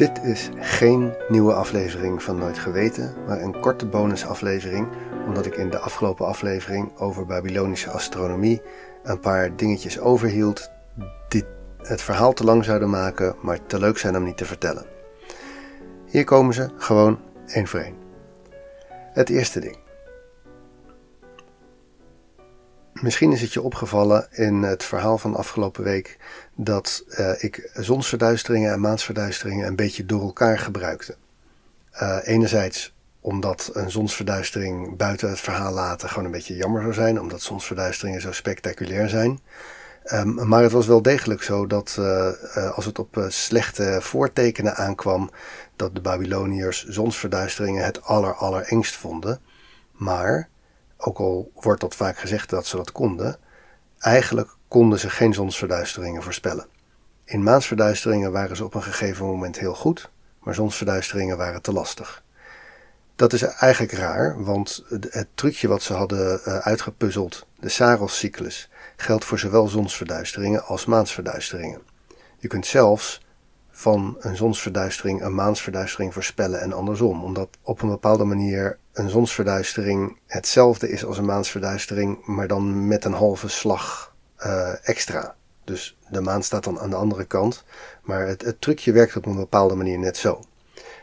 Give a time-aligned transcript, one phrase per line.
[0.00, 4.88] Dit is geen nieuwe aflevering van Nooit Geweten, maar een korte bonusaflevering,
[5.26, 8.62] omdat ik in de afgelopen aflevering over Babylonische astronomie
[9.02, 10.70] een paar dingetjes overhield
[11.28, 11.44] die
[11.78, 14.86] het verhaal te lang zouden maken, maar te leuk zijn om niet te vertellen.
[16.06, 17.96] Hier komen ze gewoon één voor één.
[19.12, 19.89] Het eerste ding.
[23.00, 26.18] Misschien is het je opgevallen in het verhaal van afgelopen week
[26.54, 31.16] dat uh, ik zonsverduisteringen en maansverduisteringen een beetje door elkaar gebruikte.
[32.02, 37.20] Uh, enerzijds omdat een zonsverduistering buiten het verhaal laten gewoon een beetje jammer zou zijn,
[37.20, 39.40] omdat zonsverduisteringen zo spectaculair zijn.
[40.12, 42.30] Um, maar het was wel degelijk zo dat uh,
[42.74, 45.30] als het op slechte voortekenen aankwam,
[45.76, 49.40] dat de Babyloniërs zonsverduisteringen het aller allerengst vonden.
[49.92, 50.48] Maar
[51.00, 53.38] ook al wordt dat vaak gezegd dat ze dat konden,
[53.98, 56.66] eigenlijk konden ze geen zonsverduisteringen voorspellen.
[57.24, 60.10] In maansverduisteringen waren ze op een gegeven moment heel goed,
[60.40, 62.22] maar zonsverduisteringen waren te lastig.
[63.16, 69.24] Dat is eigenlijk raar, want het trucje wat ze hadden eh, uitgepuzzeld, de Saros-cyclus, geldt
[69.24, 71.80] voor zowel zonsverduisteringen als maansverduisteringen.
[72.38, 73.20] Je kunt zelfs
[73.80, 80.18] van een zonsverduistering een maansverduistering voorspellen en andersom, omdat op een bepaalde manier een zonsverduistering
[80.26, 85.34] hetzelfde is als een maansverduistering, maar dan met een halve slag uh, extra.
[85.64, 87.64] Dus de maan staat dan aan de andere kant,
[88.02, 90.44] maar het, het, trucje werkt op een bepaalde manier net zo.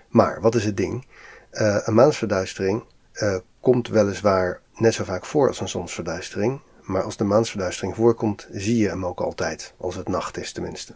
[0.10, 1.06] Maar wat is het ding?
[1.52, 7.18] Uh, een maansverduistering uh, komt weliswaar net zo vaak voor als een zonsverduistering, maar als
[7.18, 10.96] de maansverduistering voorkomt, zie je hem ook altijd, als het nacht is tenminste.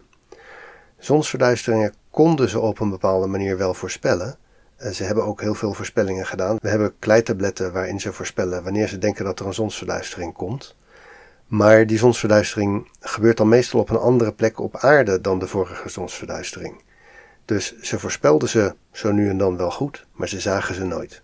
[1.02, 4.36] Zonsverduisteringen konden ze op een bepaalde manier wel voorspellen.
[4.92, 6.56] Ze hebben ook heel veel voorspellingen gedaan.
[6.60, 10.76] We hebben kleitabletten waarin ze voorspellen wanneer ze denken dat er een zonsverduistering komt.
[11.46, 15.88] Maar die zonsverduistering gebeurt dan meestal op een andere plek op aarde dan de vorige
[15.88, 16.82] zonsverduistering.
[17.44, 21.22] Dus ze voorspelden ze zo nu en dan wel goed, maar ze zagen ze nooit.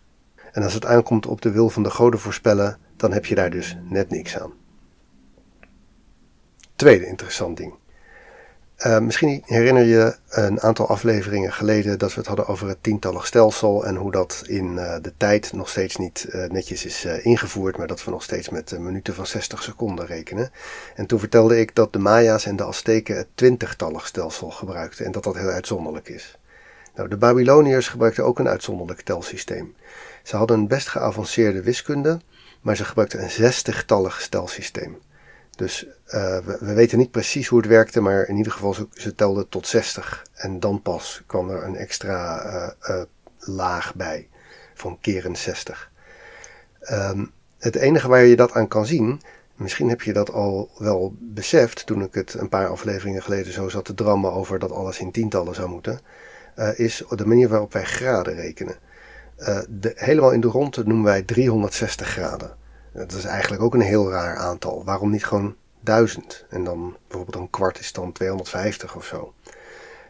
[0.53, 3.51] En als het aankomt op de wil van de goden voorspellen, dan heb je daar
[3.51, 4.53] dus net niks aan.
[6.77, 7.75] Tweede interessant ding.
[8.87, 13.27] Uh, misschien herinner je een aantal afleveringen geleden dat we het hadden over het tientallig
[13.27, 17.77] stelsel en hoe dat in uh, de tijd nog steeds niet uh, netjes is ingevoerd,
[17.77, 20.51] maar dat we nog steeds met minuten van 60 seconden rekenen.
[20.95, 25.13] En toen vertelde ik dat de Maya's en de Azteken het twintigtallig stelsel gebruikten en
[25.13, 26.39] dat dat heel uitzonderlijk is.
[26.95, 29.75] Nou, de Babyloniërs gebruikten ook een uitzonderlijk telsysteem.
[30.23, 32.21] Ze hadden een best geavanceerde wiskunde,
[32.61, 34.99] maar ze gebruikten een zestigtallig stelsysteem.
[35.59, 38.87] Dus uh, we, we, weten niet precies hoe het werkte, maar in ieder geval ze,
[38.93, 40.27] ze telden tot 60.
[40.35, 43.03] En dan pas kwam er een extra uh, uh,
[43.39, 44.29] laag bij
[44.75, 45.91] van keren 60.
[46.91, 49.21] Um, het enige waar je dat aan kan zien,
[49.55, 53.69] misschien heb je dat al wel beseft toen ik het een paar afleveringen geleden zo
[53.69, 56.01] zat te drammen over dat alles in tientallen zou moeten,
[56.77, 58.77] is de manier waarop wij graden rekenen.
[59.69, 62.57] De, helemaal in de ronde noemen wij 360 graden.
[62.99, 64.85] Dat is eigenlijk ook een heel raar aantal.
[64.85, 66.47] Waarom niet gewoon 1000?
[66.51, 69.35] En dan bijvoorbeeld een kwart is dan 250 of zo.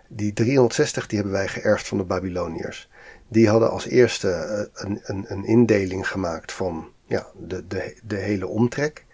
[0.06, 2.88] Die 360 die hebben wij geërfd van de Babyloniërs.
[3.28, 8.16] Die hadden als eerste eh, een, een, een indeling gemaakt van ja, de, de, de
[8.16, 9.04] hele omtrek.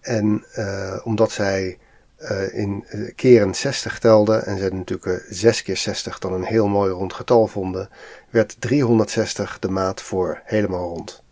[0.00, 1.78] En uh, omdat zij
[2.18, 2.84] uh, in
[3.16, 7.46] keren 60 telden en ze natuurlijk 6 keer 60 dan een heel mooi rond getal
[7.46, 7.88] vonden,
[8.30, 11.24] werd 360 de maat voor helemaal rond.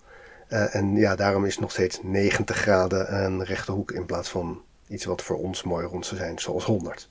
[0.48, 4.62] Uh, en ja, daarom is nog steeds 90 graden een rechte hoek in plaats van
[4.88, 7.08] iets wat voor ons mooi rond zou zijn, zoals 100.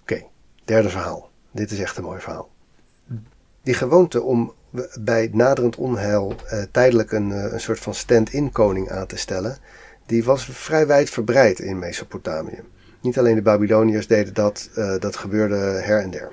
[0.00, 0.22] Oké,
[0.64, 1.30] derde verhaal.
[1.50, 2.50] Dit is echt een mooi verhaal.
[3.62, 4.52] Die gewoonte om
[5.00, 9.58] bij naderend onheil uh, tijdelijk een, uh, een soort van stand-in koning aan te stellen,
[10.06, 12.62] die was vrij wijd verbreid in Mesopotamië.
[13.00, 16.32] Niet alleen de Babyloniërs deden dat, dat gebeurde her en der.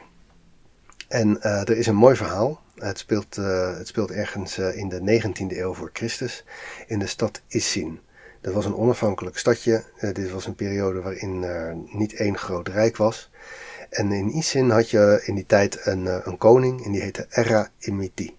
[1.07, 5.22] En er is een mooi verhaal het speelt, uh, het speelt ergens uh, in de
[5.22, 6.45] 19e eeuw voor Christus
[6.88, 8.00] in de stad Issin.
[8.41, 9.84] Dat was een onafhankelijk stadje.
[10.00, 13.31] Uh, dit was een periode waarin er niet één groot rijk was.
[13.90, 17.70] En in Issin had je in die tijd een, een koning en die heette Erra
[17.79, 18.35] Imiti.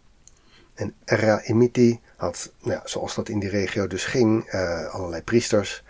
[0.74, 4.50] En Erra Imiti had, nou zoals dat in die regio dus ging,
[4.90, 5.83] allerlei priesters.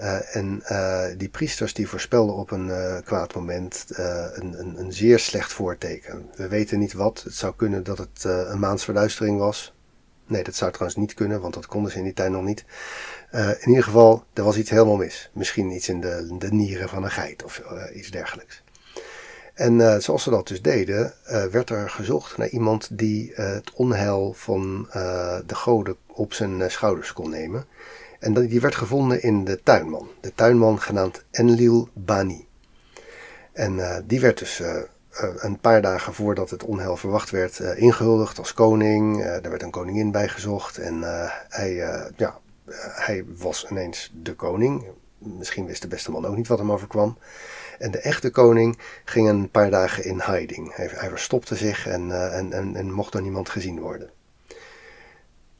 [0.00, 4.92] Uh, en uh, die priesters die voorspelden op een uh, kwaad moment een, een, een,
[4.92, 6.30] zeer slecht voorteken.
[6.34, 7.22] We weten niet wat.
[7.22, 9.74] Het zou kunnen dat het een maansverduistering was.
[10.26, 12.64] Nee, dat zou trouwens niet kunnen, want dat konden ze in die tijd nog niet.
[13.32, 15.30] in ieder geval, er was iets helemaal mis.
[15.32, 17.62] Misschien iets in de, de nieren van een geit of
[17.94, 18.62] iets dergelijks.
[19.54, 21.14] En zoals ze dat dus deden,
[21.50, 24.88] werd er gezocht naar iemand die het onheil van
[25.46, 27.66] de goden op zijn schouders kon nemen.
[28.20, 30.08] En die werd gevonden in de tuinman.
[30.20, 32.48] De tuinman genaamd Enlil Bani.
[33.52, 34.76] En uh, die werd dus uh,
[35.36, 39.24] een paar dagen voordat het onheil verwacht werd ingehuldigd als koning.
[39.24, 41.02] er werd een koningin bijgezocht en
[41.48, 41.74] hij,
[42.16, 42.38] ja,
[42.80, 44.84] hij was ineens de koning.
[45.18, 47.18] Misschien wist de beste man ook niet wat hem overkwam.
[47.78, 50.74] En de echte koning ging een paar dagen in hiding.
[50.74, 54.10] Hij, hij verstopte zich en, en, en, en mocht door niemand gezien worden.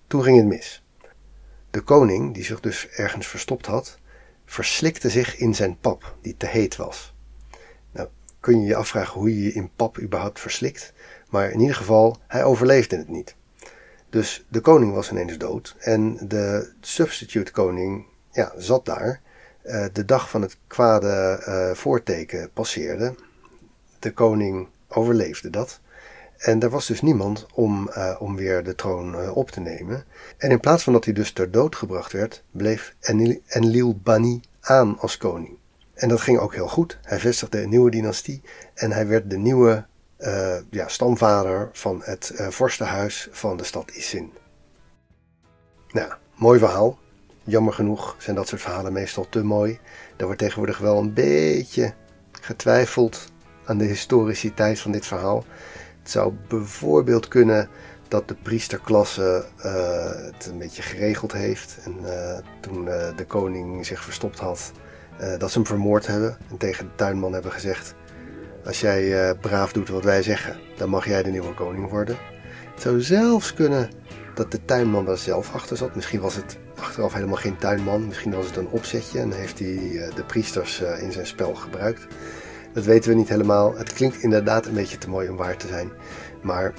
[0.06, 0.82] Toen ging het mis.
[1.70, 3.99] De koning, die zich dus ergens verstopt had,
[4.44, 7.14] verslikte zich in zijn pap, die te heet was.
[7.93, 8.08] Nou,
[8.40, 10.93] kun je je afvragen hoe je je in pap überhaupt verslikt,
[11.28, 13.34] maar in ieder geval, hij overleefde het niet.
[14.08, 19.20] Dus de koning was ineens dood en de substitute koning ja, zat daar.
[19.64, 23.14] Uh, de dag van het kwade uh, voorteken passeerde.
[23.99, 25.81] De koning overleefde dat.
[26.40, 30.04] En er was dus niemand om, uh, om weer de troon uh, op te nemen.
[30.37, 34.40] En in plaats van dat hij dus ter dood gebracht werd, bleef Enlil, Enlil Bani
[34.60, 35.58] aan als koning.
[35.94, 36.98] En dat ging ook heel goed.
[37.02, 38.42] Hij vestigde een nieuwe dynastie
[38.75, 39.87] en hij werd de nieuwe
[40.19, 44.32] uh, ja, stamvader van het vorstenhuis van de stad Isin.
[45.93, 46.98] Nou, mooi verhaal.
[47.44, 49.78] Jammer genoeg zijn dat soort verhalen meestal te mooi.
[50.16, 51.94] Er wordt tegenwoordig wel een beetje
[52.40, 53.26] getwijfeld
[53.64, 55.44] aan de historiciteit van dit verhaal.
[56.02, 57.69] Het zou bijvoorbeeld kunnen
[58.08, 59.64] dat de priesterklasse uh,
[60.32, 61.79] het een beetje geregeld heeft.
[61.85, 64.73] En uh, toen uh, de koning zich verstopt had,
[65.38, 66.37] dat ze hem vermoord hebben.
[66.50, 67.94] En tegen de tuinman hebben gezegd:
[68.64, 72.17] Als jij braaf doet wat wij zeggen, dan mag jij de nieuwe koning worden.
[72.73, 73.91] Het zou zelfs kunnen
[74.35, 75.94] dat de tuinman daar zelf achter zat.
[75.94, 78.06] Misschien was het achteraf helemaal geen tuinman.
[78.06, 82.06] Misschien was het een opzetje en heeft hij de priesters in zijn spel gebruikt.
[82.72, 83.76] Dat weten we niet helemaal.
[83.76, 85.90] Het klinkt inderdaad een beetje te mooi om waar te zijn.
[86.43, 86.72] Maar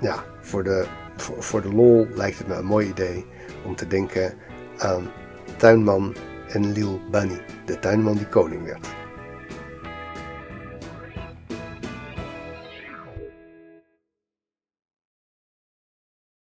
[0.00, 0.86] ja, voor de,
[1.16, 3.26] voor, voor de lol lijkt het me een mooi idee
[3.64, 4.34] om te denken
[4.78, 5.10] aan
[5.56, 6.14] tuinman
[6.48, 8.86] en Lil Bunny, de tuinman die koning werd.